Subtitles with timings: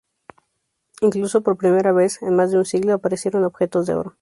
[1.03, 4.09] Incluso, por primera vez en más de un siglo, aparecieron objetos de oro.